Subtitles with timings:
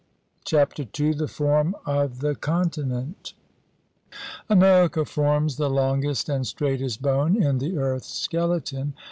[0.45, 3.35] CHAPTER II THE FORM OF THE CONTINENT
[4.49, 8.95] America forms the longest and straightest bone in the earth's skeleton.